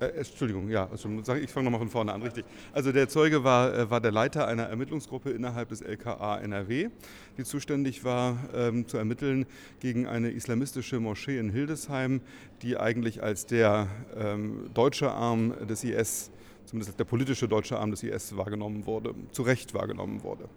äh, 0.00 0.06
Entschuldigung, 0.06 0.68
ja, 0.68 0.88
also 0.90 1.08
ich 1.34 1.50
fange 1.50 1.64
nochmal 1.64 1.80
von 1.80 1.90
vorne 1.90 2.12
an, 2.12 2.22
richtig. 2.22 2.44
Also 2.72 2.90
der 2.90 3.08
Zeuge 3.08 3.44
war, 3.44 3.74
äh, 3.74 3.90
war 3.90 4.00
der 4.00 4.12
Leiter 4.12 4.46
einer 4.46 4.64
Ermittlungsgruppe 4.64 5.30
innerhalb 5.30 5.68
des 5.68 5.82
LKA 5.82 6.38
NRW, 6.38 6.88
die 7.36 7.44
zuständig 7.44 8.02
war, 8.04 8.38
ähm, 8.54 8.88
zu 8.88 8.96
ermitteln 8.96 9.46
gegen 9.80 10.06
eine 10.06 10.30
islamistische 10.30 11.00
Moschee 11.00 11.38
in 11.38 11.50
Hildesheim, 11.50 12.20
die 12.62 12.76
eigentlich 12.76 13.22
als 13.22 13.46
der 13.46 13.88
ähm, 14.16 14.70
deutsche 14.74 15.10
Arm 15.10 15.54
des 15.68 15.84
IS, 15.84 16.30
zumindest 16.64 16.98
der 16.98 17.04
politische 17.04 17.46
deutsche 17.46 17.78
Arm 17.78 17.90
des 17.90 18.02
IS 18.02 18.36
wahrgenommen 18.36 18.86
wurde, 18.86 19.14
zu 19.32 19.42
Recht 19.42 19.74
wahrgenommen 19.74 20.22
wurde. 20.22 20.48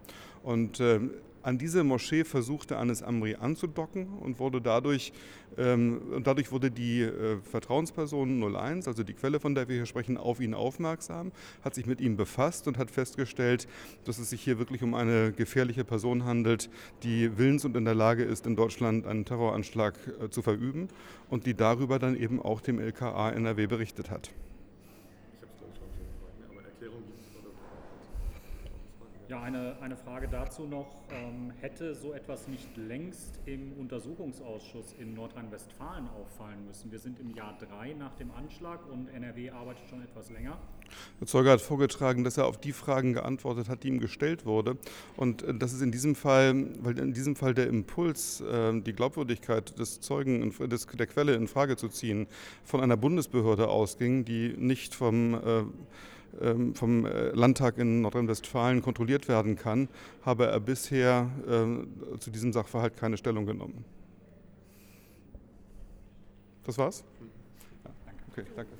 Und 0.43 0.79
ähm, 0.79 1.11
an 1.43 1.57
diese 1.57 1.83
Moschee 1.83 2.23
versuchte 2.23 2.77
Anis 2.77 3.03
Amri 3.03 3.35
anzudocken 3.35 4.07
und 4.19 4.39
wurde 4.39 4.61
dadurch, 4.61 5.11
ähm, 5.57 6.01
und 6.15 6.25
dadurch 6.25 6.51
wurde 6.51 6.71
die 6.71 7.01
äh, 7.01 7.37
Vertrauensperson 7.41 8.55
01, 8.55 8.87
also 8.87 9.03
die 9.03 9.13
Quelle, 9.13 9.39
von 9.39 9.53
der 9.53 9.67
wir 9.67 9.75
hier 9.75 9.85
sprechen, 9.85 10.17
auf 10.17 10.39
ihn 10.39 10.53
aufmerksam, 10.53 11.31
hat 11.63 11.75
sich 11.75 11.85
mit 11.85 12.01
ihm 12.01 12.15
befasst 12.15 12.67
und 12.67 12.77
hat 12.77 12.89
festgestellt, 12.89 13.67
dass 14.05 14.19
es 14.19 14.29
sich 14.29 14.41
hier 14.41 14.57
wirklich 14.57 14.83
um 14.83 14.95
eine 14.95 15.33
gefährliche 15.33 15.83
Person 15.83 16.23
handelt, 16.23 16.69
die 17.03 17.37
willens 17.37 17.65
und 17.65 17.75
in 17.75 17.85
der 17.85 17.95
Lage 17.95 18.23
ist, 18.23 18.47
in 18.47 18.55
Deutschland 18.55 19.05
einen 19.05 19.25
Terroranschlag 19.25 19.95
äh, 20.21 20.29
zu 20.29 20.41
verüben 20.41 20.87
und 21.29 21.45
die 21.45 21.53
darüber 21.53 21.99
dann 21.99 22.15
eben 22.15 22.41
auch 22.41 22.61
dem 22.61 22.79
LKA 22.79 23.31
NRW 23.31 23.67
berichtet 23.67 24.09
hat. 24.09 24.31
Ja, 29.32 29.32
eine, 29.43 29.75
eine 29.81 29.97
Frage 29.97 30.27
dazu 30.27 30.65
noch. 30.65 30.87
Ähm, 31.11 31.51
hätte 31.59 31.93
so 31.95 32.13
etwas 32.13 32.47
nicht 32.47 32.75
längst 32.77 33.39
im 33.45 33.73
Untersuchungsausschuss 33.73 34.95
in 34.97 35.13
Nordrhein-Westfalen 35.13 36.07
auffallen 36.09 36.65
müssen? 36.65 36.91
Wir 36.91 36.99
sind 36.99 37.19
im 37.19 37.29
Jahr 37.31 37.57
drei 37.59 37.93
nach 37.93 38.15
dem 38.15 38.31
Anschlag 38.31 38.79
und 38.89 39.09
NRW 39.09 39.51
arbeitet 39.51 39.87
schon 39.89 40.01
etwas 40.01 40.29
länger. 40.29 40.57
Der 41.19 41.27
Zeuge 41.27 41.51
hat 41.51 41.61
vorgetragen, 41.61 42.23
dass 42.23 42.37
er 42.37 42.45
auf 42.45 42.59
die 42.59 42.71
Fragen 42.71 43.13
geantwortet 43.13 43.67
hat, 43.67 43.83
die 43.83 43.89
ihm 43.89 43.99
gestellt 43.99 44.45
wurde. 44.45 44.77
Und 45.17 45.43
äh, 45.43 45.53
das 45.53 45.73
ist 45.73 45.81
in 45.81 45.91
diesem 45.91 46.15
Fall, 46.15 46.69
weil 46.79 46.97
in 46.97 47.13
diesem 47.13 47.35
Fall 47.35 47.53
der 47.53 47.67
Impuls, 47.67 48.41
äh, 48.41 48.79
die 48.81 48.93
Glaubwürdigkeit 48.93 49.77
des 49.77 49.99
Zeugen, 49.99 50.53
des, 50.69 50.87
der 50.87 51.07
Quelle 51.07 51.35
in 51.35 51.47
Frage 51.47 51.75
zu 51.75 51.89
ziehen, 51.89 52.27
von 52.63 52.79
einer 52.79 52.97
Bundesbehörde 52.97 53.67
ausging, 53.67 54.23
die 54.23 54.55
nicht 54.57 54.95
vom 54.95 55.33
äh, 55.33 55.63
vom 56.73 57.05
äh, 57.05 57.29
Landtag 57.29 57.77
in 57.77 58.01
Nordrhein-Westfalen 58.01 58.81
kontrolliert 58.81 59.27
werden 59.27 59.55
kann, 59.55 59.87
habe 60.23 60.47
er 60.47 60.59
bisher 60.59 61.29
äh, 61.47 62.17
zu 62.19 62.31
diesem 62.31 62.51
Sachverhalt 62.53 62.97
keine 62.97 63.17
Stellung 63.17 63.45
genommen. 63.45 63.85
Das 66.63 66.77
war's? 66.77 67.03
Okay, 68.31 68.45
danke. 68.55 68.71